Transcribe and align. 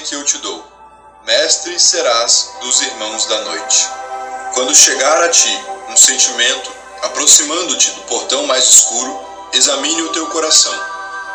que 0.00 0.14
eu 0.14 0.24
te 0.24 0.38
dou. 0.38 0.66
Mestre 1.26 1.78
serás 1.78 2.48
dos 2.62 2.80
irmãos 2.80 3.26
da 3.26 3.40
noite. 3.42 3.88
Quando 4.54 4.74
chegar 4.74 5.22
a 5.22 5.28
ti 5.28 5.64
um 5.90 5.96
sentimento, 5.96 6.72
aproximando-te 7.02 7.90
do 7.90 8.00
portão 8.02 8.46
mais 8.46 8.66
escuro, 8.66 9.20
examine 9.52 10.00
o 10.02 10.12
teu 10.12 10.26
coração 10.28 10.72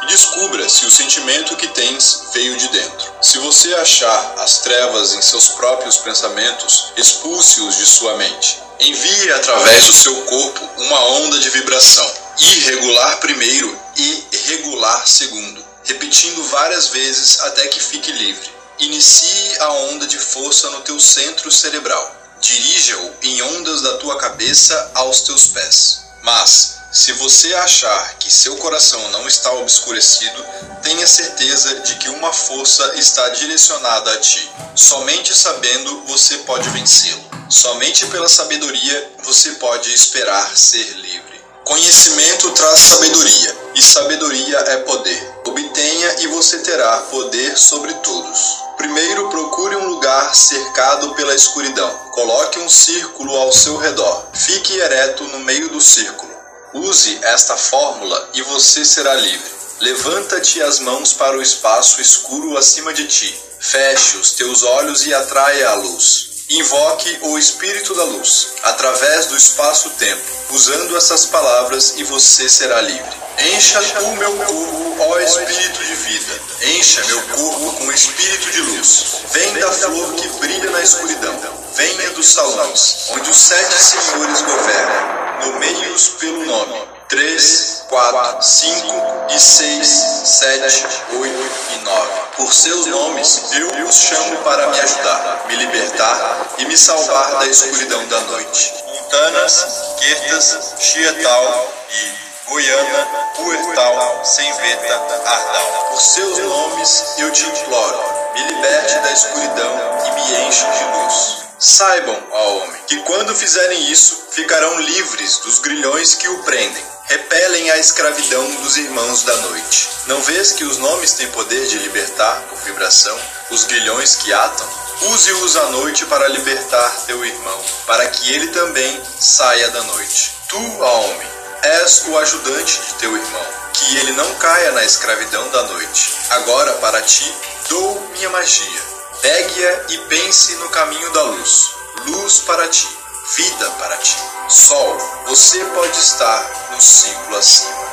e 0.02 0.08
descubra 0.08 0.68
se 0.68 0.88
o 0.88 0.92
sentimento 0.92 1.56
que 1.56 1.68
tens 1.68 2.30
veio 2.34 2.58
de 2.58 2.68
dentro. 2.70 3.14
Se 3.22 3.38
você 3.38 3.74
achar 3.76 4.34
as 4.40 4.58
trevas 4.60 5.14
em 5.14 5.22
seus 5.22 5.50
próprios 5.50 5.98
pensamentos, 5.98 6.94
expulse-os 6.98 7.78
de 7.78 7.86
sua 7.86 8.16
mente. 8.16 8.60
Envie 8.80 9.32
através 9.34 9.86
do 9.86 9.94
seu 9.94 10.16
corpo 10.24 10.70
uma 10.78 11.06
onda 11.18 11.40
de 11.40 11.50
vibração, 11.52 12.12
irregular 12.40 13.20
primeiro 13.20 13.80
e 13.96 14.28
regular 14.48 15.08
segundo, 15.08 15.64
repetindo 15.88 16.44
várias 16.44 16.88
vezes 16.90 17.40
até 17.42 17.68
que 17.68 17.80
fique 17.80 18.12
livre. 18.12 18.52
Inicie 18.80 19.60
a 19.60 19.72
onda 19.72 20.06
de 20.06 20.20
força 20.20 20.70
no 20.70 20.82
teu 20.82 21.00
centro 21.00 21.52
cerebral. 21.52 22.16
Dirija-o 22.40 23.14
em 23.24 23.42
ondas 23.42 23.82
da 23.82 23.98
tua 23.98 24.18
cabeça 24.18 24.92
aos 24.94 25.22
teus 25.22 25.48
pés. 25.48 26.02
Mas, 26.22 26.78
se 26.92 27.14
você 27.14 27.54
achar 27.56 28.16
que 28.20 28.32
seu 28.32 28.56
coração 28.58 29.10
não 29.10 29.28
está 29.28 29.52
obscurecido, 29.54 30.46
tenha 30.84 31.08
certeza 31.08 31.80
de 31.82 31.96
que 31.96 32.10
uma 32.10 32.32
força 32.32 32.94
está 32.96 33.30
direcionada 33.30 34.14
a 34.14 34.18
ti. 34.18 34.52
Somente 34.76 35.36
sabendo 35.36 36.04
você 36.06 36.38
pode 36.40 36.70
vencê-lo. 36.70 37.26
Somente 37.50 38.06
pela 38.08 38.28
sabedoria 38.28 39.12
você 39.24 39.52
pode 39.52 39.92
esperar 39.94 40.56
ser 40.56 40.86
livre. 40.98 41.37
Conhecimento 41.68 42.50
traz 42.52 42.80
sabedoria, 42.80 43.58
e 43.76 43.82
sabedoria 43.82 44.58
é 44.58 44.78
poder. 44.78 45.34
Obtenha 45.46 46.16
e 46.22 46.28
você 46.28 46.60
terá 46.60 46.98
poder 47.12 47.58
sobre 47.58 47.94
todos. 47.96 48.40
Primeiro, 48.78 49.30
procure 49.30 49.76
um 49.76 49.90
lugar 49.90 50.34
cercado 50.34 51.14
pela 51.14 51.36
escuridão. 51.36 51.90
Coloque 52.12 52.58
um 52.60 52.70
círculo 52.70 53.36
ao 53.36 53.52
seu 53.52 53.76
redor. 53.76 54.28
Fique 54.34 54.78
ereto 54.80 55.26
no 55.26 55.40
meio 55.40 55.68
do 55.68 55.82
círculo. 55.82 56.34
Use 56.74 57.20
esta 57.22 57.58
fórmula 57.58 58.30
e 58.34 58.42
você 58.44 58.86
será 58.86 59.14
livre. 59.16 59.52
Levanta-te 59.82 60.62
as 60.62 60.80
mãos 60.80 61.12
para 61.12 61.38
o 61.38 61.42
espaço 61.42 62.00
escuro 62.00 62.58
acima 62.58 62.94
de 62.94 63.08
ti. 63.08 63.38
Feche 63.60 64.16
os 64.18 64.32
teus 64.32 64.64
olhos 64.64 65.06
e 65.06 65.14
atraia 65.14 65.70
a 65.72 65.76
luz. 65.76 66.27
Invoque 66.50 67.20
o 67.24 67.38
Espírito 67.38 67.94
da 67.94 68.06
Luz 68.06 68.54
através 68.64 69.26
do 69.26 69.36
espaço-tempo, 69.36 70.24
usando 70.52 70.96
essas 70.96 71.26
palavras 71.26 71.96
e 71.98 72.06
você 72.06 72.48
será 72.48 72.80
livre. 72.80 73.18
Encha 73.54 73.82
o 74.02 74.16
meu 74.16 74.34
corpo, 74.38 74.96
ó 74.98 75.20
Espírito 75.20 75.84
de 75.84 75.94
vida. 75.94 76.42
Encha 76.62 77.04
meu 77.06 77.22
corpo 77.22 77.74
com 77.74 77.92
espírito 77.92 78.50
de 78.50 78.62
luz. 78.62 79.22
Vem 79.32 79.54
da 79.60 79.72
flor 79.74 80.14
que 80.14 80.28
brilha 80.40 80.72
na 80.72 80.82
escuridão. 80.82 81.38
Venha 81.76 82.12
dos 82.12 82.28
salões, 82.34 83.08
onde 83.10 83.30
os 83.30 83.38
sete 83.38 83.74
senhores 83.74 84.42
governam. 84.42 85.52
Nomeie-os 85.52 86.08
pelo 86.20 86.46
nome. 86.46 86.82
Três, 87.10 87.77
quatro, 87.90 88.42
cinco 88.42 88.94
e 89.30 89.40
seis, 89.40 89.88
sete, 90.26 90.86
oito 91.20 91.52
e 91.74 91.84
nove. 91.84 92.12
Por 92.36 92.54
seus 92.54 92.86
nomes 92.86 93.42
eu 93.54 93.88
os 93.88 93.96
chamo 93.96 94.38
para 94.44 94.68
me 94.68 94.80
ajudar, 94.80 95.46
me 95.48 95.56
libertar 95.56 96.48
e 96.58 96.66
me 96.66 96.78
salvar 96.78 97.40
da 97.40 97.48
escuridão 97.48 98.06
da 98.08 98.20
noite. 98.22 98.74
Montanas, 98.88 99.66
Quertas, 100.00 100.74
Chiatal 100.80 101.74
e 101.90 102.50
Goiânia, 102.50 103.08
Puertal, 103.36 104.26
Semveta, 104.26 104.94
Ardal. 105.26 105.88
Por 105.90 106.02
seus 106.02 106.38
nomes 106.40 107.04
eu 107.18 107.32
te 107.32 107.46
imploro, 107.48 108.00
me 108.34 108.44
liberte 108.48 109.00
da 109.00 109.12
escuridão 109.12 109.82
e 110.06 110.12
me 110.12 110.48
enche 110.48 110.66
de 110.66 110.84
luz. 110.98 111.48
Saibam, 111.60 112.16
ó 112.32 112.58
homem, 112.58 112.82
que 112.86 113.00
quando 113.00 113.34
fizerem 113.34 113.92
isso, 113.92 114.28
ficarão 114.30 114.80
livres 114.80 115.38
dos 115.40 115.58
grilhões 115.60 116.14
que 116.14 116.28
o 116.28 116.44
prendem. 116.44 116.97
Repelem 117.18 117.72
a 117.72 117.80
escravidão 117.80 118.48
dos 118.62 118.78
irmãos 118.78 119.24
da 119.24 119.36
noite. 119.38 119.90
Não 120.06 120.22
vês 120.22 120.52
que 120.52 120.64
os 120.64 120.78
nomes 120.78 121.14
têm 121.14 121.28
poder 121.32 121.66
de 121.66 121.80
libertar, 121.80 122.44
por 122.48 122.60
vibração, 122.60 123.20
os 123.50 123.64
grilhões 123.64 124.18
que 124.18 124.32
atam? 124.32 124.70
Use-os 125.02 125.56
à 125.58 125.66
noite 125.72 126.06
para 126.06 126.28
libertar 126.28 127.06
teu 127.08 127.26
irmão, 127.26 127.66
para 127.88 128.08
que 128.08 128.32
ele 128.32 128.50
também 128.50 129.02
saia 129.20 129.68
da 129.72 129.82
noite. 129.82 130.32
Tu, 130.48 130.60
homem, 130.80 131.28
És 131.64 132.04
o 132.08 132.18
ajudante 132.20 132.80
de 132.82 132.94
teu 133.00 133.18
irmão, 133.18 133.46
que 133.74 133.98
ele 133.98 134.12
não 134.12 134.36
caia 134.36 134.72
na 134.74 134.86
escravidão 134.86 135.50
da 135.50 135.64
noite. 135.64 136.14
Agora, 136.30 136.74
para 136.74 137.02
ti, 137.02 137.34
dou 137.68 138.00
minha 138.12 138.30
magia. 138.30 138.82
Pegue-a 139.24 139.86
e 139.90 139.98
pense 140.08 140.54
no 140.58 140.70
caminho 140.70 141.12
da 141.14 141.24
luz. 141.24 141.72
Luz 142.06 142.42
para 142.42 142.68
ti, 142.68 142.97
vida 143.36 143.70
para 143.72 143.98
ti. 143.98 144.16
Sol, 144.48 144.98
você 145.26 145.60
pode 145.66 145.98
estar 145.98 146.50
no 146.72 146.80
ciclo 146.80 147.36
acima. 147.36 147.88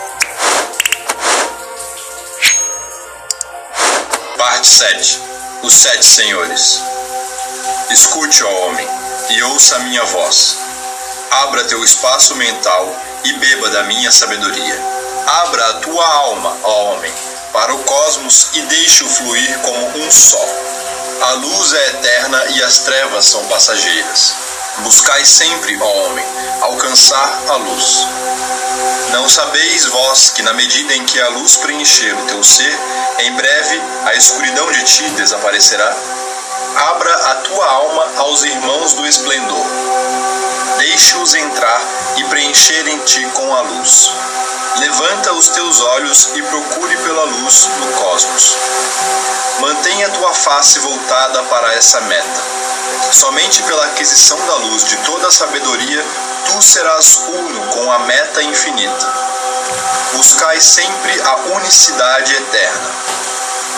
Parte 4.36 4.66
7 4.66 5.22
Os 5.62 5.74
Sete 5.74 6.04
Senhores 6.04 6.80
Escute, 7.90 8.44
ó 8.44 8.66
homem, 8.66 8.88
e 9.30 9.42
ouça 9.42 9.76
a 9.76 9.78
minha 9.80 10.04
voz. 10.04 10.56
Abra 11.30 11.64
teu 11.64 11.82
espaço 11.82 12.34
mental 12.36 12.94
e 13.24 13.32
beba 13.34 13.70
da 13.70 13.82
minha 13.84 14.10
sabedoria. 14.12 14.78
Abra 15.26 15.68
a 15.68 15.72
tua 15.74 16.06
alma, 16.06 16.56
ó 16.62 16.92
homem, 16.92 17.12
para 17.52 17.74
o 17.74 17.78
cosmos 17.84 18.50
e 18.54 18.62
deixe-o 18.62 19.08
fluir 19.08 19.58
como 19.60 19.98
um 19.98 20.10
só. 20.10 20.46
A 21.22 21.32
luz 21.32 21.72
é 21.72 21.88
eterna 21.88 22.44
e 22.50 22.62
as 22.62 22.78
trevas 22.80 23.24
são 23.26 23.44
passageiras. 23.46 24.43
Buscai 24.78 25.24
sempre, 25.24 25.78
ó 25.80 25.86
homem, 25.86 26.24
alcançar 26.62 27.42
a 27.48 27.56
luz. 27.56 28.06
Não 29.12 29.28
sabeis 29.28 29.86
vós 29.86 30.30
que, 30.30 30.42
na 30.42 30.52
medida 30.52 30.94
em 30.94 31.04
que 31.04 31.20
a 31.20 31.28
luz 31.28 31.56
preencher 31.56 32.14
o 32.14 32.26
teu 32.26 32.42
ser, 32.42 32.78
em 33.20 33.32
breve 33.32 33.82
a 34.06 34.14
escuridão 34.14 34.70
de 34.72 34.82
ti 34.84 35.08
desaparecerá? 35.10 35.96
Abra 36.90 37.14
a 37.14 37.34
tua 37.36 37.66
alma 37.66 38.12
aos 38.18 38.42
irmãos 38.42 38.94
do 38.94 39.06
esplendor 39.06 39.64
deixe-os 40.78 41.34
entrar 41.34 41.80
e 42.16 42.24
preencher 42.24 42.86
em 42.88 42.98
ti 43.00 43.24
com 43.34 43.54
a 43.54 43.62
luz. 43.62 44.10
Levanta 44.78 45.32
os 45.34 45.48
teus 45.48 45.80
olhos 45.80 46.30
e 46.34 46.42
procure 46.42 46.96
pela 46.96 47.24
luz 47.24 47.68
no 47.78 47.92
cosmos. 47.92 48.56
Mantenha 49.60 50.10
tua 50.10 50.34
face 50.34 50.78
voltada 50.80 51.42
para 51.44 51.74
essa 51.74 52.00
meta. 52.02 52.42
Somente 53.12 53.62
pela 53.62 53.84
aquisição 53.86 54.38
da 54.46 54.56
luz 54.56 54.84
de 54.84 54.96
toda 54.98 55.28
a 55.28 55.32
sabedoria, 55.32 56.04
tu 56.46 56.62
serás 56.62 57.20
uno 57.28 57.66
com 57.68 57.92
a 57.92 58.00
meta 58.00 58.42
infinita. 58.42 59.12
Buscai 60.12 60.60
sempre 60.60 61.20
a 61.22 61.36
unicidade 61.56 62.34
eterna. 62.34 62.90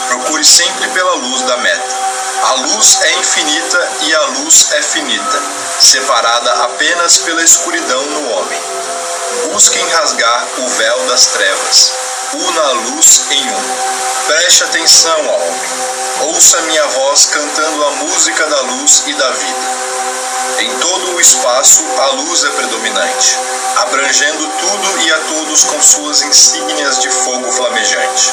Procure 0.09 0.44
sempre 0.44 0.88
pela 0.88 1.15
luz 1.16 1.42
da 1.42 1.56
meta. 1.59 1.97
A 2.42 2.53
luz 2.54 2.98
é 3.03 3.12
infinita 3.19 3.88
e 4.03 4.15
a 4.15 4.22
luz 4.38 4.72
é 4.72 4.82
finita, 4.82 5.42
separada 5.81 6.53
apenas 6.65 7.19
pela 7.19 7.42
escuridão 7.42 8.03
no 8.03 8.31
homem. 8.31 8.60
Busquem 9.53 9.86
rasgar 9.91 10.47
o 10.59 10.69
véu 10.69 11.06
das 11.09 11.26
trevas. 11.26 11.92
Una 12.34 12.72
luz 12.91 13.22
em 13.31 13.50
um. 13.50 14.26
Preste 14.26 14.64
atenção, 14.64 15.26
ó 15.28 15.37
homem. 15.37 16.34
Ouça 16.34 16.60
minha 16.62 16.87
voz 16.87 17.26
cantando 17.26 17.84
a 17.84 17.91
música 17.92 18.47
da 18.47 18.60
luz 18.62 19.03
e 19.06 19.14
da 19.14 19.31
vida. 19.31 19.87
Em 20.59 20.78
todo 20.78 21.15
o 21.15 21.20
espaço, 21.20 21.84
a 21.98 22.06
luz 22.12 22.44
é 22.44 22.50
predominante, 22.50 23.38
abrangendo 23.76 24.48
tudo 24.59 25.03
e 25.03 25.12
a 25.12 25.19
todos 25.19 25.65
com 25.65 25.82
suas 25.82 26.22
insígnias 26.22 26.98
de 26.98 27.10
fogo 27.10 27.53
flamejante. 27.53 28.33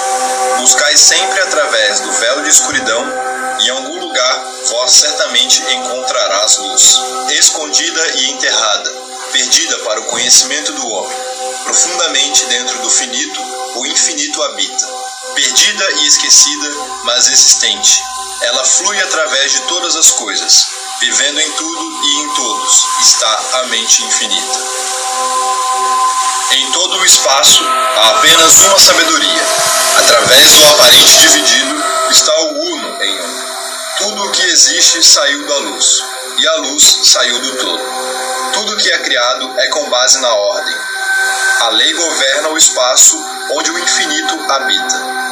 Buscai 0.57 0.95
sempre 0.97 1.41
através 1.41 1.99
do 1.99 2.11
véu 2.11 2.41
de 2.41 2.49
escuridão 2.49 3.33
em 3.59 3.69
algum 3.69 3.99
lugar 3.99 4.45
vós 4.65 4.91
certamente 4.93 5.61
encontrarás 5.73 6.57
luz, 6.57 6.99
escondida 7.29 8.01
e 8.15 8.31
enterrada, 8.31 8.91
perdida 9.31 9.77
para 9.79 10.01
o 10.01 10.05
conhecimento 10.05 10.73
do 10.73 10.87
homem. 10.87 11.17
Profundamente 11.63 12.45
dentro 12.45 12.79
do 12.79 12.89
finito, 12.89 13.41
o 13.75 13.85
infinito 13.85 14.43
habita. 14.43 14.87
Perdida 15.35 15.91
e 15.93 16.07
esquecida, 16.07 16.69
mas 17.03 17.27
existente. 17.27 18.03
Ela 18.41 18.63
flui 18.65 18.99
através 19.01 19.53
de 19.53 19.61
todas 19.61 19.95
as 19.95 20.11
coisas, 20.11 20.67
vivendo 20.99 21.39
em 21.39 21.51
tudo 21.51 22.01
e 22.03 22.21
em 22.21 22.29
todos, 22.33 22.85
está 23.01 23.41
a 23.53 23.63
mente 23.67 24.03
infinita. 24.03 24.59
Em 26.51 26.71
todo 26.71 26.97
o 26.99 27.05
espaço 27.05 27.63
há 27.65 28.09
apenas 28.09 28.59
uma 28.61 28.79
sabedoria. 28.79 29.47
Através 29.97 30.53
do 30.53 30.65
aparente 30.65 31.19
dividido 31.19 31.83
está 32.11 32.41
o 32.41 32.73
uno 32.73 33.03
em 33.03 33.21
um. 33.21 33.45
Tudo 33.97 34.23
o 34.25 34.31
que 34.31 34.41
existe 34.43 35.03
saiu 35.03 35.45
da 35.47 35.57
luz, 35.59 36.03
e 36.37 36.47
a 36.47 36.55
luz 36.57 36.99
saiu 37.03 37.39
do 37.39 37.55
todo. 37.57 37.83
Tudo 38.53 38.77
que 38.77 38.91
é 38.91 38.97
criado 38.99 39.53
é 39.57 39.67
com 39.67 39.89
base 39.89 40.19
na 40.19 40.33
ordem. 40.33 40.75
A 41.61 41.69
lei 41.69 41.93
governa 41.93 42.49
o 42.49 42.57
espaço 42.57 43.17
onde 43.51 43.71
o 43.71 43.79
infinito 43.79 44.51
habita. 44.51 45.23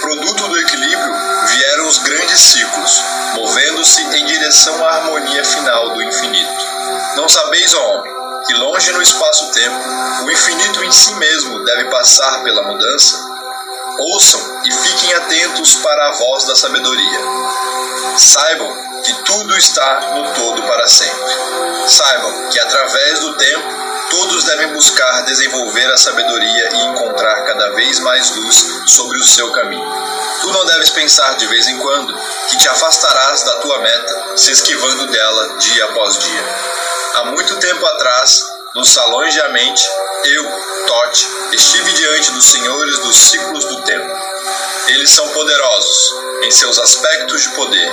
produto 0.00 0.48
do 0.48 0.58
equilíbrio, 0.58 1.14
vieram 1.46 1.88
os 1.88 1.98
grandes 1.98 2.38
ciclos, 2.38 3.02
movendo-se 3.34 4.02
em 4.02 4.26
direção 4.26 4.86
à 4.86 4.96
harmonia 4.96 5.44
final 5.44 5.90
do 5.90 6.02
infinito. 6.02 6.66
Não 7.16 7.28
sabeis, 7.28 7.74
ó 7.74 7.94
homem, 7.94 8.12
que 8.46 8.54
longe 8.54 8.92
no 8.92 9.02
espaço-tempo, 9.02 9.76
o 10.24 10.30
infinito 10.30 10.84
em 10.84 10.92
si 10.92 11.14
mesmo 11.14 11.64
deve 11.64 11.90
passar 11.90 12.42
pela 12.42 12.62
mudança? 12.64 13.18
Ouçam 13.98 14.62
e 14.64 14.72
fiquem 14.72 15.14
atentos 15.14 15.76
para 15.76 16.08
a 16.08 16.12
voz 16.12 16.44
da 16.44 16.56
sabedoria. 16.56 17.20
Saibam 18.18 18.76
que 19.02 19.12
tudo 19.22 19.56
está 19.56 20.00
no 20.14 20.34
todo 20.34 20.62
para 20.62 20.88
sempre. 20.88 21.34
Saibam 21.88 22.48
que 22.50 22.60
através 22.60 23.20
do 23.20 23.34
tempo 23.34 23.83
todos 24.10 24.44
devem 24.44 24.72
buscar 24.72 25.22
desenvolver 25.24 25.86
a 25.92 25.96
sabedoria 25.96 26.68
e 26.72 26.84
encontrar 26.86 27.44
cada 27.44 27.70
vez 27.70 27.98
mais 28.00 28.30
luz 28.36 28.66
sobre 28.86 29.18
o 29.18 29.26
seu 29.26 29.50
caminho. 29.52 29.92
Tu 30.40 30.52
não 30.52 30.64
deves 30.66 30.90
pensar 30.90 31.36
de 31.36 31.46
vez 31.46 31.66
em 31.68 31.78
quando 31.78 32.14
que 32.48 32.58
te 32.58 32.68
afastarás 32.68 33.42
da 33.42 33.56
tua 33.56 33.78
meta, 33.80 34.36
se 34.36 34.50
esquivando 34.50 35.06
dela 35.08 35.56
dia 35.58 35.84
após 35.84 36.18
dia. 36.18 36.44
Há 37.14 37.24
muito 37.26 37.56
tempo 37.56 37.86
atrás, 37.86 38.44
nos 38.74 38.92
salões 38.92 39.32
de 39.32 39.48
mente, 39.48 39.88
eu, 40.24 40.44
Tote, 40.86 41.28
estive 41.52 41.92
diante 41.92 42.32
dos 42.32 42.44
senhores 42.50 42.98
dos 42.98 43.16
ciclos 43.16 43.64
do 43.64 43.82
tempo. 43.82 44.10
Eles 44.88 45.10
são 45.10 45.26
poderosos 45.28 46.10
em 46.42 46.50
seus 46.50 46.78
aspectos 46.78 47.42
de 47.42 47.48
poder, 47.50 47.90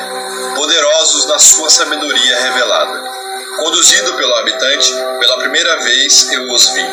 poderosos 0.55 1.25
na 1.27 1.39
sua 1.39 1.69
sabedoria 1.69 2.39
revelada. 2.39 3.20
Conduzido 3.57 4.13
pelo 4.15 4.35
habitante, 4.35 4.91
pela 5.19 5.37
primeira 5.39 5.77
vez 5.81 6.31
eu 6.31 6.51
os 6.51 6.69
vi. 6.69 6.85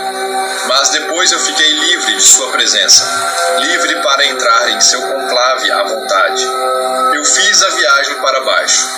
Mas 0.67 0.91
depois 0.91 1.31
eu 1.33 1.39
fiquei 1.39 1.71
livre 1.71 2.17
de 2.17 2.23
sua 2.23 2.51
presença, 2.51 3.05
livre 3.59 3.95
para 4.03 4.27
entrar 4.27 4.71
em 4.71 4.81
seu 4.81 5.01
conclave 5.01 5.71
à 5.71 5.83
vontade. 5.85 6.45
Eu 7.15 7.25
fiz 7.25 7.63
a 7.63 7.69
viagem 7.71 8.15
para 8.17 8.41
baixo, 8.45 8.89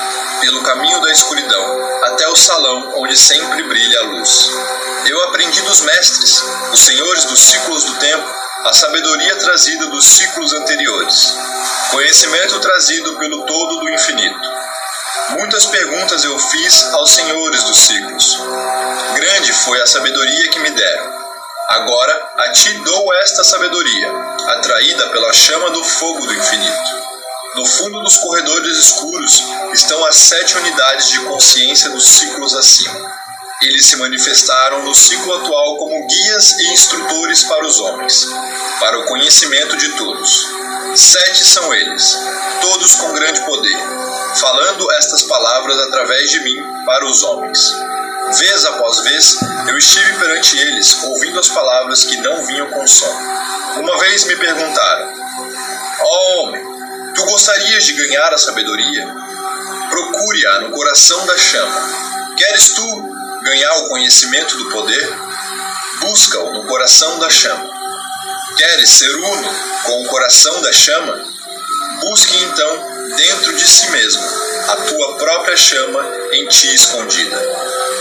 pelo 0.41 0.63
caminho 0.63 1.01
da 1.01 1.13
escuridão, 1.13 2.05
até 2.05 2.29
o 2.29 2.37
salão 2.37 2.93
onde 2.97 3.17
sempre 3.17 3.63
brilha 3.63 4.01
a 4.01 4.05
luz. 4.05 4.51
Eu 5.07 5.23
aprendi 5.25 5.61
dos 5.63 5.81
mestres, 5.83 6.43
os 6.73 6.81
senhores 6.81 7.25
dos 7.27 7.41
ciclos 7.41 7.85
do 7.85 7.95
tempo, 7.97 8.41
a 8.65 8.73
sabedoria 8.73 9.37
trazida 9.37 9.87
dos 9.87 10.05
ciclos 10.05 10.53
anteriores, 10.53 11.35
conhecimento 11.91 12.61
trazido 12.61 13.17
pelo 13.17 13.47
todo 13.47 13.81
do 13.81 13.89
infinito. 13.91 14.41
Muitas 15.31 15.67
perguntas 15.67 16.25
eu 16.25 16.39
fiz 16.39 16.85
aos 16.93 17.11
senhores 17.13 17.63
dos 17.65 17.77
ciclos. 17.77 18.39
Grande 19.15 19.53
foi 19.53 19.81
a 19.81 19.87
sabedoria 19.87 20.49
que 20.51 20.59
me 20.61 20.71
deram. 20.71 21.13
Agora 21.69 22.33
a 22.39 22.49
ti 22.51 22.73
dou 22.85 23.15
esta 23.15 23.45
sabedoria, 23.45 24.13
atraída 24.49 25.09
pela 25.11 25.33
chama 25.33 25.71
do 25.71 25.85
fogo 25.85 26.27
do 26.27 26.35
infinito. 26.35 27.01
No 27.55 27.65
fundo 27.65 28.01
dos 28.01 28.17
corredores 28.17 28.77
escuros 28.77 29.45
estão 29.73 30.05
as 30.07 30.17
sete 30.17 30.57
unidades 30.57 31.11
de 31.11 31.21
consciência 31.21 31.91
dos 31.91 32.09
ciclos 32.09 32.55
acima. 32.55 33.21
Eles 33.63 33.87
se 33.87 33.97
manifestaram 33.97 34.83
no 34.85 34.95
ciclo 34.95 35.35
atual 35.35 35.77
como 35.77 36.07
guias 36.07 36.59
e 36.59 36.73
instrutores 36.73 37.43
para 37.43 37.67
os 37.67 37.79
homens, 37.79 38.27
para 38.81 38.99
o 38.99 39.05
conhecimento 39.05 39.77
de 39.77 39.97
todos. 39.97 40.49
Sete 40.97 41.45
são 41.45 41.75
eles, 41.75 42.19
todos 42.63 42.95
com 42.95 43.13
grande 43.13 43.41
poder, 43.43 43.79
falando 44.39 44.91
estas 44.93 45.23
palavras 45.23 45.79
através 45.81 46.31
de 46.31 46.41
mim 46.41 46.63
para 46.85 47.05
os 47.07 47.23
homens. 47.23 47.75
Vez 48.39 48.65
após 48.65 49.01
vez, 49.01 49.37
eu 49.69 49.77
estive 49.77 50.19
perante 50.19 50.57
eles, 50.57 51.03
ouvindo 51.03 51.41
as 51.41 51.49
palavras 51.49 52.05
que 52.05 52.17
não 52.19 52.45
vinham 52.45 52.69
com 52.69 52.87
som. 52.87 53.13
Uma 53.77 53.99
vez 53.99 54.25
me 54.25 54.37
perguntaram: 54.37 55.13
Ó 56.01 56.05
oh, 56.05 56.43
homem, 56.43 56.63
tu 57.15 57.25
gostarias 57.25 57.85
de 57.85 57.93
ganhar 57.95 58.33
a 58.33 58.39
sabedoria? 58.39 59.09
Procure-a 59.89 60.61
no 60.61 60.71
coração 60.71 61.27
da 61.27 61.37
chama. 61.37 62.35
Queres 62.37 62.69
tu 62.71 63.15
ganhar 63.43 63.73
o 63.79 63.89
conhecimento 63.89 64.57
do 64.57 64.71
poder? 64.71 65.19
Busca-o 66.01 66.53
no 66.53 66.65
coração 66.67 67.19
da 67.19 67.29
chama. 67.29 67.69
Queres 68.57 68.91
ser 68.91 69.15
uno 69.15 69.55
com 69.85 70.03
o 70.03 70.07
coração 70.07 70.61
da 70.63 70.73
chama? 70.73 71.25
Busque 72.01 72.37
então 72.45 72.90
dentro 73.17 73.57
de 73.57 73.67
si 73.67 73.91
mesmo, 73.91 74.23
a 74.69 74.77
tua 74.77 75.17
própria 75.17 75.57
chama 75.57 76.05
em 76.33 76.47
ti 76.47 76.75
escondida. 76.75 77.37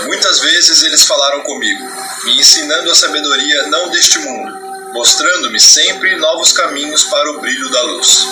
Muitas 0.05 0.39
vezes 0.39 0.83
eles 0.83 1.05
falaram 1.05 1.41
comigo, 1.41 1.83
me 2.25 2.39
ensinando 2.39 2.91
a 2.91 2.95
sabedoria 2.95 3.67
não 3.67 3.89
deste 3.89 4.19
mundo, 4.19 4.91
mostrando-me 4.93 5.59
sempre 5.59 6.15
novos 6.17 6.51
caminhos 6.51 7.03
para 7.05 7.31
o 7.31 7.39
brilho 7.39 7.69
da 7.69 7.83
luz, 7.83 8.25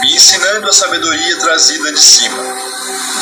me 0.00 0.14
ensinando 0.14 0.68
a 0.68 0.72
sabedoria 0.72 1.38
trazida 1.38 1.92
de 1.92 2.00
cima, 2.00 2.42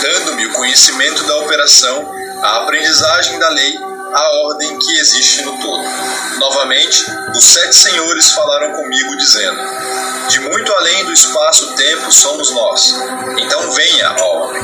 dando-me 0.00 0.46
o 0.46 0.52
conhecimento 0.52 1.24
da 1.24 1.36
operação, 1.38 2.12
a 2.42 2.62
aprendizagem 2.62 3.38
da 3.38 3.48
lei, 3.50 3.78
a 4.14 4.30
ordem 4.44 4.78
que 4.78 4.98
existe 4.98 5.42
no 5.42 5.58
todo. 5.58 5.82
Novamente, 6.38 7.04
os 7.34 7.44
sete 7.44 7.74
senhores 7.74 8.30
falaram 8.32 8.72
comigo, 8.72 9.16
dizendo: 9.16 9.60
de 10.28 10.40
muito 10.40 10.72
além 10.74 11.04
do 11.04 11.12
espaço-tempo 11.12 12.12
somos 12.12 12.50
nós. 12.50 12.94
Então 13.38 13.70
venha, 13.70 14.16
ó 14.20 14.42
homem. 14.42 14.62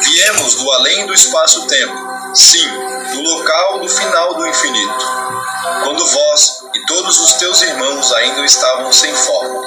Viemos 0.00 0.54
do 0.54 0.70
além 0.72 1.06
do 1.06 1.14
espaço-tempo, 1.14 1.94
sim, 2.34 2.68
do 3.12 3.22
local 3.22 3.80
do 3.80 3.88
final 3.88 4.34
do 4.34 4.46
infinito. 4.46 5.06
Quando 5.84 6.06
vós 6.06 6.62
e 6.74 6.86
todos 6.86 7.18
os 7.20 7.32
teus 7.34 7.62
irmãos 7.62 8.12
ainda 8.12 8.44
estavam 8.44 8.92
sem 8.92 9.12
forma. 9.14 9.60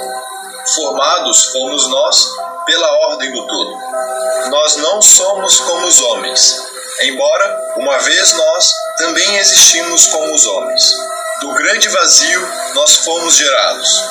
Formados 0.75 1.45
fomos 1.45 1.87
nós 1.89 2.29
pela 2.65 2.91
ordem 3.09 3.31
do 3.31 3.47
todo. 3.47 3.77
Nós 4.49 4.77
não 4.77 5.01
somos 5.01 5.59
como 5.59 5.87
os 5.87 5.99
homens, 5.99 6.63
embora, 7.01 7.73
uma 7.77 7.97
vez 7.99 8.33
nós, 8.33 8.73
também 8.97 9.37
existimos 9.37 10.07
como 10.07 10.33
os 10.33 10.45
homens. 10.45 10.95
Do 11.41 11.53
grande 11.53 11.87
vazio 11.89 12.47
nós 12.75 12.97
fomos 12.97 13.35
gerados 13.35 14.03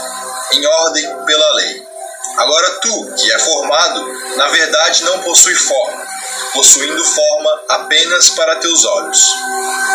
em 0.52 0.66
ordem 0.66 1.24
pela 1.24 1.54
lei. 1.54 1.90
Agora 2.36 2.70
tu, 2.80 3.14
que 3.16 3.32
é 3.32 3.38
formado, 3.38 4.36
na 4.36 4.48
verdade 4.48 5.04
não 5.04 5.18
possui 5.20 5.54
forma, 5.54 6.06
possuindo 6.54 7.04
forma 7.04 7.60
apenas 7.68 8.30
para 8.30 8.56
teus 8.56 8.84
olhos. 8.84 9.20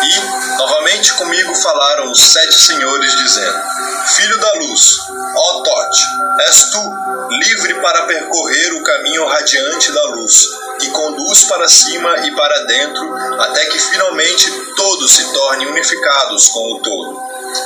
E, 0.02 0.56
novamente 0.56 1.12
comigo 1.14 1.54
falaram 1.54 2.10
os 2.10 2.20
sete 2.20 2.54
senhores, 2.54 3.12
dizendo: 3.16 3.58
Filho 4.06 4.38
da 4.38 4.52
luz, 4.54 4.98
ó 5.36 5.60
Tote, 5.62 6.04
és 6.40 6.70
tu, 6.70 6.92
livre 7.30 7.74
para 7.80 8.02
percorrer 8.02 8.74
o 8.74 8.82
caminho 8.82 9.26
radiante 9.26 9.92
da 9.92 10.04
luz, 10.10 10.50
que 10.78 10.90
conduz 10.90 11.44
para 11.44 11.68
cima 11.68 12.18
e 12.26 12.30
para 12.34 12.64
dentro, 12.64 13.14
até 13.40 13.64
que 13.66 13.78
finalmente 13.78 14.50
todos 14.74 15.12
se 15.12 15.24
tornem 15.32 15.68
unificados 15.68 16.48
com 16.48 16.72
o 16.72 16.80
todo. 16.80 17.20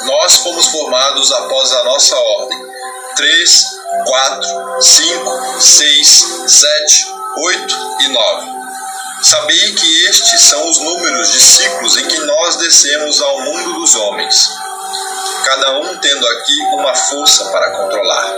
Nós 0.05 0.37
fomos 0.37 0.67
formados 0.67 1.33
após 1.33 1.73
a 1.73 1.85
nossa 1.85 2.17
ordem 2.17 2.59
3, 3.17 3.67
4, 4.07 4.83
5, 4.83 5.61
6, 5.61 6.27
7, 6.47 7.07
8 7.37 7.97
e 8.01 8.09
9. 8.09 8.47
Sabei 9.23 9.75
que 9.75 10.05
estes 10.07 10.43
são 10.45 10.71
os 10.71 10.79
números 10.79 11.31
de 11.33 11.41
ciclos 11.41 11.97
em 11.99 12.09
que 12.09 12.21
nós 12.21 12.57
descemos 12.57 13.21
ao 13.21 13.43
mundo 13.43 13.75
dos 13.75 13.95
homens, 13.95 14.49
cada 15.45 15.79
um 15.79 15.99
tendo 15.99 16.27
aqui 16.27 16.63
uma 16.73 16.95
força 16.95 17.45
para 17.47 17.71
controlar. 17.73 18.35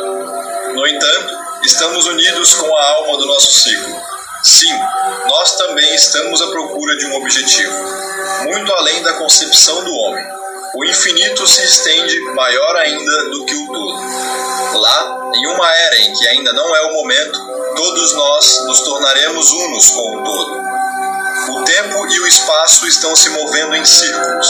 No 0.74 0.86
entanto, 0.86 1.38
estamos 1.62 2.06
unidos 2.06 2.54
com 2.54 2.76
a 2.76 2.90
alma 2.94 3.18
do 3.18 3.26
nosso 3.26 3.60
ciclo. 3.60 4.11
Sim, 4.42 4.76
nós 5.28 5.56
também 5.56 5.94
estamos 5.94 6.42
à 6.42 6.48
procura 6.48 6.96
de 6.96 7.06
um 7.06 7.14
objetivo, 7.14 7.74
muito 8.42 8.72
além 8.72 9.00
da 9.02 9.12
concepção 9.12 9.84
do 9.84 9.92
homem. 9.92 10.24
O 10.74 10.84
infinito 10.84 11.46
se 11.46 11.62
estende 11.62 12.20
maior 12.34 12.76
ainda 12.76 13.30
do 13.30 13.44
que 13.44 13.54
o 13.54 13.66
todo. 13.66 14.80
Lá, 14.80 15.30
em 15.34 15.46
uma 15.46 15.70
era 15.70 15.98
em 15.98 16.12
que 16.12 16.28
ainda 16.28 16.52
não 16.54 16.74
é 16.74 16.82
o 16.82 16.92
momento, 16.94 17.38
todos 17.76 18.14
nós 18.14 18.64
nos 18.66 18.80
tornaremos 18.80 19.52
unos 19.52 19.90
com 19.90 20.16
o 20.16 20.24
todo. 20.24 20.62
O 21.50 21.64
tempo 21.64 22.06
e 22.06 22.20
o 22.20 22.26
espaço 22.26 22.86
estão 22.88 23.14
se 23.14 23.28
movendo 23.30 23.76
em 23.76 23.84
círculos. 23.84 24.48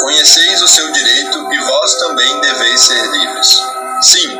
Conheceis 0.00 0.60
o 0.62 0.68
seu 0.68 0.90
direito 0.90 1.52
e 1.52 1.58
vós 1.58 1.94
também 1.98 2.40
deveis 2.40 2.80
ser 2.80 3.06
livres. 3.12 3.62
Sim, 4.02 4.38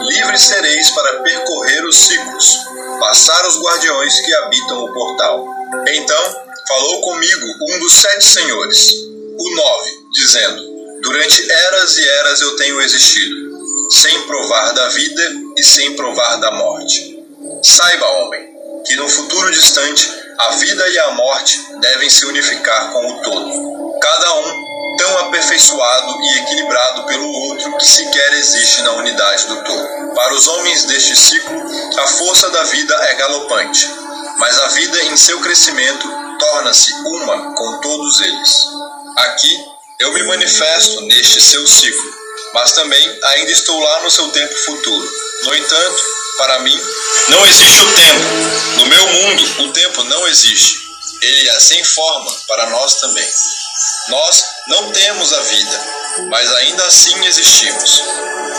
livres 0.00 0.42
sereis 0.42 0.90
para 0.90 1.22
percorrer 1.22 1.86
os 1.86 1.96
ciclos, 1.96 2.66
passar 2.98 3.46
os 3.46 3.60
guardiões 3.60 4.20
que 4.20 4.34
habitam 4.34 4.84
o 4.84 4.92
portal. 4.92 5.46
Então 5.88 6.36
falou 6.66 7.00
comigo 7.00 7.46
um 7.68 7.78
dos 7.78 7.94
sete 7.94 8.24
senhores, 8.24 8.92
o 9.38 9.54
nove, 9.54 10.06
dizendo: 10.12 11.00
Durante 11.02 11.50
eras 11.50 11.96
e 11.96 12.08
eras 12.08 12.40
eu 12.40 12.56
tenho 12.56 12.80
existido 12.80 13.46
sem 13.90 14.22
provar 14.22 14.72
da 14.72 14.88
vida 14.88 15.32
e 15.56 15.62
sem 15.62 15.94
provar 15.94 16.36
da 16.36 16.50
morte. 16.52 17.24
Saiba, 17.62 18.06
homem, 18.06 18.48
que 18.84 18.96
no 18.96 19.08
futuro 19.08 19.50
distante 19.52 20.10
a 20.38 20.50
vida 20.56 20.88
e 20.88 20.98
a 20.98 21.10
morte 21.12 21.60
devem 21.80 22.10
se 22.10 22.26
unificar 22.26 22.92
com 22.92 23.06
o 23.06 23.22
todo. 23.22 23.85
Cada 24.00 24.34
um 24.34 24.96
tão 24.96 25.18
aperfeiçoado 25.18 26.20
e 26.22 26.38
equilibrado 26.38 27.04
pelo 27.04 27.30
outro 27.30 27.76
que 27.76 27.86
sequer 27.86 28.32
existe 28.34 28.82
na 28.82 28.92
unidade 28.92 29.46
do 29.46 29.64
todo. 29.64 30.14
Para 30.14 30.34
os 30.34 30.48
homens 30.48 30.84
deste 30.84 31.16
ciclo, 31.16 31.62
a 31.98 32.06
força 32.06 32.50
da 32.50 32.62
vida 32.64 32.94
é 33.08 33.14
galopante, 33.14 33.88
mas 34.38 34.58
a 34.58 34.68
vida 34.68 35.02
em 35.04 35.16
seu 35.16 35.40
crescimento 35.40 36.08
torna-se 36.38 36.92
uma 36.92 37.54
com 37.54 37.80
todos 37.80 38.20
eles. 38.20 38.66
Aqui 39.16 39.66
eu 39.98 40.12
me 40.12 40.22
manifesto 40.24 41.00
neste 41.02 41.40
seu 41.40 41.66
ciclo, 41.66 42.14
mas 42.54 42.72
também 42.72 43.20
ainda 43.24 43.50
estou 43.50 43.78
lá 43.78 44.00
no 44.02 44.10
seu 44.10 44.28
tempo 44.28 44.54
futuro. 44.64 45.10
No 45.44 45.54
entanto, 45.54 46.02
para 46.38 46.58
mim, 46.60 46.80
não 47.28 47.46
existe 47.46 47.82
o 47.82 47.94
tempo. 47.94 48.76
No 48.76 48.86
meu 48.86 49.06
mundo, 49.08 49.62
o 49.64 49.72
tempo 49.72 50.04
não 50.04 50.28
existe. 50.28 50.86
Ele 51.22 51.48
é 51.48 51.60
sem 51.60 51.82
forma 51.82 52.30
para 52.46 52.70
nós 52.70 52.96
também. 53.00 53.26
Nós 54.08 54.44
não 54.68 54.90
temos 54.92 55.32
a 55.32 55.40
vida, 55.40 55.84
mas 56.28 56.54
ainda 56.54 56.84
assim 56.86 57.24
existimos, 57.26 58.02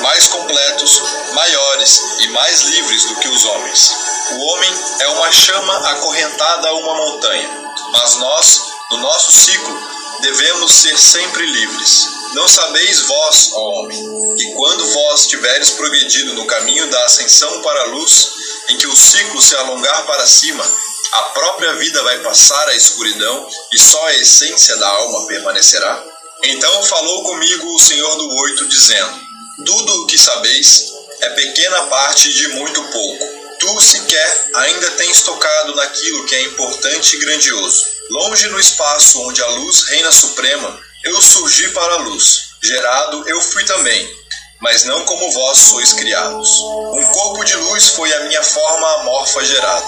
mais 0.01 0.27
completos, 0.27 1.01
maiores 1.34 2.01
e 2.19 2.27
mais 2.29 2.62
livres 2.62 3.03
do 3.05 3.15
que 3.15 3.27
os 3.27 3.46
homens. 3.46 3.91
O 4.31 4.46
homem 4.46 4.74
é 5.00 5.07
uma 5.10 5.31
chama 5.31 5.89
acorrentada 5.89 6.67
a 6.67 6.74
uma 6.74 6.93
montanha, 6.96 7.50
mas 7.91 8.15
nós, 8.15 8.62
no 8.91 8.98
nosso 8.98 9.31
ciclo, 9.31 9.89
devemos 10.22 10.72
ser 10.72 10.98
sempre 10.98 11.46
livres. 11.46 12.07
Não 12.34 12.48
sabeis 12.48 13.01
vós, 13.01 13.51
ó 13.53 13.60
homem, 13.60 14.36
que 14.38 14.53
quando 14.53 14.86
vós 14.93 15.27
tiveres 15.27 15.72
progredido 15.72 16.34
no 16.34 16.46
caminho 16.46 16.88
da 16.89 17.03
ascensão 17.05 17.62
para 17.62 17.81
a 17.81 17.86
luz, 17.88 18.31
em 18.69 18.77
que 18.77 18.88
o 18.88 18.96
ciclo 18.96 19.41
se 19.41 19.55
alongar 19.55 20.05
para 20.05 20.27
cima, 20.27 20.63
a 21.12 21.22
própria 21.30 21.74
vida 21.75 22.04
vai 22.04 22.20
passar 22.20 22.70
à 22.70 22.75
escuridão 22.75 23.50
e 23.74 23.80
só 23.80 24.08
a 24.08 24.16
essência 24.16 24.75
da 24.77 24.88
alma 24.88 25.27
permanecerá? 25.27 26.04
Então 26.44 26.84
falou 26.84 27.24
comigo 27.24 27.74
o 27.74 27.80
Senhor 27.80 28.16
do 28.16 28.36
Oito, 28.36 28.68
dizendo: 28.68 29.20
Tudo 29.66 30.04
o 30.04 30.08
que 30.08 30.18
sabeis 30.18 30.86
é 31.22 31.30
pequena 31.32 31.84
parte 31.88 32.32
de 32.34 32.48
muito 32.50 32.84
pouco. 32.84 33.38
Tu 33.60 33.82
sequer 33.82 34.50
ainda 34.54 34.92
tens 34.92 35.24
tocado 35.24 35.75
naquilo 35.75 36.25
que 36.25 36.36
é 36.36 36.42
importante 36.44 37.16
e 37.16 37.20
grandioso. 37.20 37.86
Longe 38.12 38.48
no 38.50 38.60
espaço 38.60 39.22
onde 39.24 39.42
a 39.42 39.48
luz 39.48 39.84
reina 39.89 40.12
suprema, 40.12 40.80
eu 41.04 41.22
surgi 41.22 41.70
para 41.70 41.94
a 41.94 41.98
luz. 41.98 42.50
Gerado 42.62 43.27
eu 43.27 43.42
fui 43.42 43.63
também, 43.66 44.16
mas 44.62 44.84
não 44.84 45.04
como 45.06 45.32
vós 45.32 45.58
sois 45.58 45.94
criados. 45.94 46.50
Um 46.94 47.06
corpo 47.12 47.44
de 47.44 47.56
luz 47.56 47.89
foi 47.89 48.13
a 48.13 48.20
minha 48.22 48.44
forma 48.44 49.01
amorfa 49.01 49.44
gerada. 49.44 49.86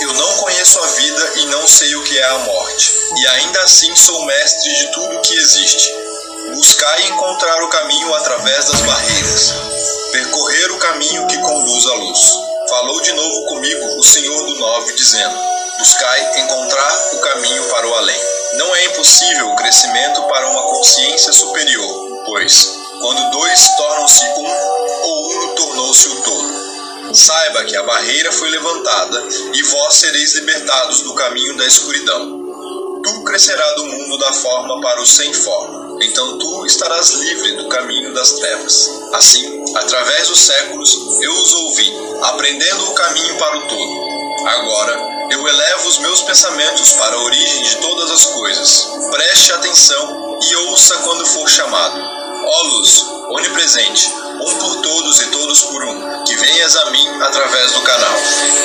Eu 0.00 0.12
não 0.14 0.36
conheço 0.38 0.78
a 0.78 0.86
vida 0.86 1.32
e 1.36 1.46
não 1.46 1.66
sei 1.66 1.94
o 1.94 2.02
que 2.04 2.18
é 2.18 2.24
a 2.24 2.38
morte, 2.38 2.92
e 3.16 3.26
ainda 3.28 3.62
assim 3.62 3.94
sou 3.96 4.24
mestre 4.24 4.76
de 4.76 4.86
tudo 4.92 5.16
o 5.16 5.20
que 5.20 5.36
existe. 5.36 5.92
Buscai 6.54 7.06
encontrar 7.08 7.62
o 7.62 7.68
caminho 7.68 8.14
através 8.14 8.64
das 8.64 8.80
barreiras, 8.80 9.54
percorrer 10.12 10.72
o 10.72 10.78
caminho 10.78 11.26
que 11.26 11.38
conduz 11.38 11.86
à 11.86 11.94
luz. 11.94 12.20
Falou 12.68 13.00
de 13.00 13.12
novo 13.12 13.46
comigo 13.46 13.98
o 13.98 14.04
Senhor 14.04 14.46
do 14.46 14.54
Nove, 14.56 14.92
dizendo: 14.94 15.36
Buscai 15.78 16.40
encontrar 16.40 17.08
o 17.12 17.18
caminho 17.18 17.64
para 17.70 17.88
o 17.88 17.94
além. 17.94 18.20
Não 18.54 18.74
é 18.74 18.84
impossível 18.86 19.50
o 19.50 19.56
crescimento 19.56 20.22
para 20.24 20.48
uma 20.48 20.62
consciência 20.62 21.32
superior, 21.32 22.22
pois, 22.26 22.68
quando 23.00 23.30
dois 23.30 23.68
tornam-se 23.76 24.24
um, 24.24 24.46
o 24.46 25.28
uno 25.30 25.54
tornou-se 25.54 26.08
o 26.08 26.22
todo. 26.22 26.59
Saiba 27.12 27.64
que 27.64 27.76
a 27.76 27.82
barreira 27.82 28.30
foi 28.32 28.48
levantada 28.50 29.28
e 29.52 29.62
vós 29.62 29.94
sereis 29.94 30.34
libertados 30.36 31.00
do 31.02 31.14
caminho 31.14 31.56
da 31.56 31.66
escuridão. 31.66 32.40
Tu 33.02 33.24
crescerá 33.24 33.72
do 33.72 33.86
mundo 33.86 34.18
da 34.18 34.32
forma 34.32 34.80
para 34.80 35.00
o 35.00 35.06
sem 35.06 35.32
forma. 35.32 35.98
Então 36.02 36.38
tu 36.38 36.66
estarás 36.66 37.10
livre 37.10 37.52
do 37.56 37.68
caminho 37.68 38.14
das 38.14 38.32
trevas. 38.32 38.90
Assim, 39.12 39.64
através 39.74 40.28
dos 40.28 40.40
séculos, 40.40 41.20
eu 41.20 41.32
os 41.32 41.52
ouvi, 41.54 41.92
aprendendo 42.22 42.84
o 42.90 42.94
caminho 42.94 43.36
para 43.38 43.58
o 43.58 43.68
todo. 43.68 44.48
Agora, 44.48 45.19
eu 45.30 45.48
elevo 45.48 45.88
os 45.88 45.98
meus 45.98 46.22
pensamentos 46.22 46.92
para 46.94 47.14
a 47.14 47.22
origem 47.22 47.62
de 47.62 47.76
todas 47.76 48.10
as 48.10 48.26
coisas. 48.26 48.88
Preste 49.10 49.52
atenção 49.52 50.38
e 50.42 50.56
ouça 50.56 50.96
quando 50.98 51.26
for 51.26 51.48
chamado. 51.48 52.00
Ó 52.42 52.62
luz, 52.62 53.06
onipresente, 53.28 54.10
um 54.40 54.58
por 54.58 54.76
todos 54.82 55.20
e 55.20 55.26
todos 55.26 55.62
por 55.62 55.84
um, 55.84 56.24
que 56.24 56.36
venhas 56.36 56.76
a 56.76 56.90
mim 56.90 57.08
através 57.22 57.72
do 57.72 57.82
canal. 57.82 58.16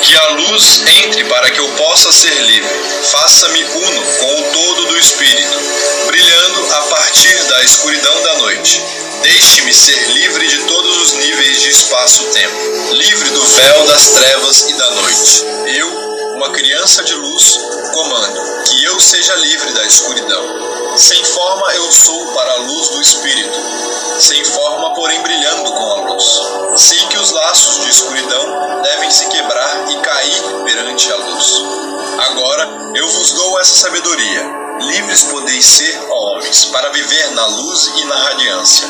Que 0.02 0.16
a 0.16 0.28
luz 0.30 0.82
entre 1.04 1.24
para 1.24 1.50
que 1.50 1.60
eu 1.60 1.68
possa 1.76 2.12
ser 2.12 2.34
livre. 2.42 2.68
Faça-me 3.10 3.62
uno 3.62 4.02
com 4.18 4.40
o 4.40 4.52
todo 4.52 4.86
do 4.86 4.98
Espírito, 4.98 5.58
brilhando 6.06 6.74
a 6.74 6.80
partir 6.82 7.44
da 7.44 7.62
escuridão 7.62 8.22
da 8.22 8.34
noite. 8.36 8.82
Deixe-me 9.22 9.72
ser 9.74 10.08
livre 10.10 10.46
de 10.46 10.58
todos 10.64 10.96
os 10.98 11.12
níveis 11.14 11.60
de 11.62 11.70
espaço-tempo, 11.70 12.92
livre 12.92 13.30
do 13.30 13.42
véu 13.42 13.86
das 13.86 14.10
trevas 14.10 14.68
e 14.68 14.74
da 14.74 14.90
noite. 14.90 15.44
Eu, 15.66 16.05
uma 16.36 16.50
criança 16.50 17.02
de 17.02 17.14
luz, 17.14 17.58
comando 17.94 18.62
que 18.64 18.84
eu 18.84 19.00
seja 19.00 19.34
livre 19.36 19.72
da 19.72 19.86
escuridão. 19.86 20.96
Sem 20.96 21.24
forma 21.24 21.74
eu 21.74 21.90
sou 21.90 22.26
para 22.34 22.52
a 22.52 22.56
luz 22.58 22.88
do 22.90 23.00
Espírito, 23.00 23.58
sem 24.20 24.44
forma, 24.44 24.94
porém 24.94 25.20
brilhando 25.22 25.72
com 25.72 25.92
a 25.92 26.12
luz. 26.12 26.24
Sei 26.76 26.98
que 27.06 27.18
os 27.18 27.30
laços 27.30 27.84
de 27.84 27.90
escuridão 27.90 28.82
devem 28.82 29.10
se 29.10 29.26
quebrar 29.28 29.90
e 29.90 29.96
cair 29.96 30.42
perante 30.64 31.10
a 31.10 31.16
luz. 31.16 31.62
Agora 32.18 32.68
eu 32.94 33.08
vos 33.08 33.30
dou 33.32 33.58
essa 33.60 33.74
sabedoria. 33.74 34.66
Livres 34.80 35.24
podeis 35.24 35.64
ser, 35.64 36.06
ó 36.10 36.32
homens, 36.32 36.66
para 36.66 36.90
viver 36.90 37.30
na 37.30 37.46
luz 37.46 37.92
e 37.96 38.04
na 38.04 38.14
radiância. 38.14 38.86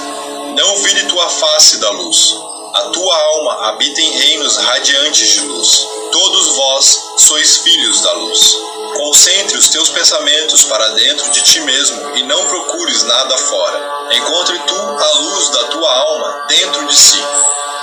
Não 0.56 0.76
vire 0.78 1.06
tua 1.06 1.28
face 1.28 1.76
da 1.78 1.90
luz. 1.90 2.55
A 2.76 2.90
tua 2.90 3.16
alma 3.16 3.68
habita 3.68 4.02
em 4.02 4.10
reinos 4.18 4.58
radiantes 4.58 5.30
de 5.30 5.40
luz. 5.40 5.86
Todos 6.12 6.56
vós 6.56 7.00
sois 7.16 7.56
filhos 7.56 8.02
da 8.02 8.12
luz. 8.12 8.54
Concentre 8.94 9.56
os 9.56 9.70
teus 9.70 9.88
pensamentos 9.88 10.64
para 10.64 10.88
dentro 10.90 11.30
de 11.30 11.40
ti 11.40 11.60
mesmo 11.60 12.16
e 12.18 12.22
não 12.24 12.46
procures 12.48 13.02
nada 13.04 13.34
fora. 13.38 14.08
Encontre 14.12 14.58
tu 14.58 14.74
a 14.74 15.18
luz 15.20 15.48
da 15.48 15.64
tua 15.68 15.90
alma 15.90 16.44
dentro 16.48 16.86
de 16.86 16.96
si. 16.98 17.18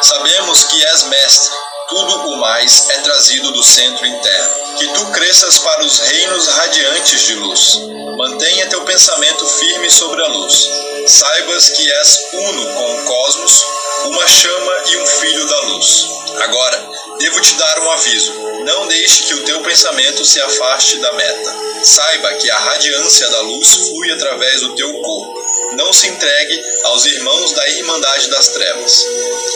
Sabemos 0.04 0.64
que 0.66 0.86
és 0.86 1.04
mestre, 1.06 1.56
tudo 1.90 2.30
o 2.30 2.38
mais 2.38 2.88
é 2.92 2.98
trazido 3.00 3.52
do 3.52 3.64
centro 3.64 4.06
interno. 4.06 4.78
Que 4.78 4.88
tu 4.90 5.06
cresças 5.08 5.58
para 5.58 5.84
os 5.84 5.98
reinos 5.98 6.48
radiantes 6.50 7.22
de 7.22 7.36
luz. 7.36 7.80
Mantenha 8.16 8.70
teu 8.70 8.82
pensamento 8.82 9.48
firme 9.48 9.90
sobre 9.90 10.24
a 10.24 10.28
luz. 10.28 10.68
Saibas 11.08 11.70
que 11.70 11.92
és 11.92 12.30
uno 12.34 12.74
com 12.76 12.96
o 12.96 13.04
cosmos, 13.06 13.66
uma 14.06 14.28
chama 14.28 14.74
e 14.88 14.98
um 14.98 15.06
filho 15.08 15.48
da 15.48 15.62
luz. 15.62 16.08
Agora, 16.42 16.90
devo 17.20 17.42
te 17.42 17.56
dar 17.56 17.80
um 17.80 17.92
aviso. 17.92 18.34
Não 18.66 18.88
deixe 18.88 19.24
que 19.24 19.34
o 19.36 19.44
teu 19.46 19.62
pensamento 19.62 20.26
se 20.26 20.42
afaste 20.42 20.98
da 21.00 21.14
meta. 21.14 21.56
Saiba 21.84 22.34
que 22.36 22.50
a 22.50 22.58
radiância 22.58 23.30
da 23.30 23.42
luz 23.42 23.76
flui 23.76 24.12
através 24.12 24.62
do 24.62 24.76
teu 24.76 24.92
corpo. 25.02 25.43
Não 25.76 25.92
se 25.92 26.08
entregue 26.08 26.64
aos 26.86 27.06
irmãos 27.06 27.52
da 27.54 27.68
Irmandade 27.70 28.30
das 28.30 28.50
Trevas, 28.50 29.06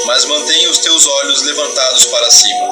mas 0.06 0.26
mantenha 0.26 0.70
os 0.70 0.80
teus 0.80 1.06
olhos 1.06 1.44
levantados 1.44 2.06
para 2.08 2.32
cima, 2.32 2.70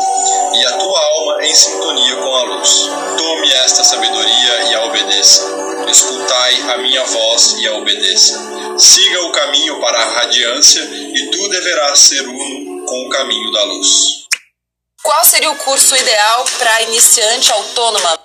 e 0.56 0.66
a 0.66 0.72
tua 0.74 1.00
alma 1.18 1.46
em 1.46 1.56
sintonia 1.56 2.16
com 2.16 2.36
a 2.36 2.44
luz. 2.44 2.70
Tome 3.18 3.52
esta 3.54 3.84
sabedoria 3.84 4.64
e 4.64 4.76
a 4.76 4.86
obedeça. 4.86 5.44
Escutai 5.90 6.62
a 6.74 6.78
minha 6.80 7.04
voz 7.04 7.56
e 7.60 7.68
a 7.68 7.74
obedeça. 7.76 8.40
Siga 8.80 9.22
o 9.22 9.32
caminho 9.32 9.80
para 9.80 10.00
a 10.00 10.14
radiância, 10.22 10.82
e 10.82 11.30
tu 11.30 11.48
deverás 11.50 12.00
ser 12.00 12.28
uno 12.28 12.86
com 12.86 13.06
o 13.06 13.10
caminho 13.10 13.52
da 13.52 13.64
luz. 13.64 14.26
Qual 15.04 15.24
seria 15.24 15.52
o 15.52 15.58
curso 15.58 15.96
ideal 15.96 16.46
para 16.58 16.82
iniciante 16.82 17.52
autônoma? 17.52 18.25